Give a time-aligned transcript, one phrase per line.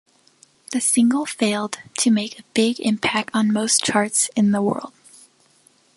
[0.71, 4.93] The single failed to make a big impact on most charts in the world.